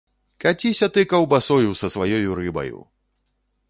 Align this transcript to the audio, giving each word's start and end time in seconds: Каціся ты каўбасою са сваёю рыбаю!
Каціся 0.45 0.89
ты 0.95 1.03
каўбасою 1.13 1.71
са 1.83 1.93
сваёю 1.97 2.29
рыбаю! 2.43 2.79